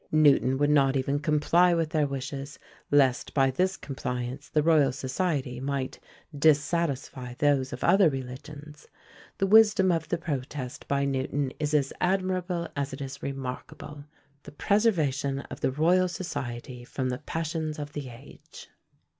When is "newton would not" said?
0.11-0.97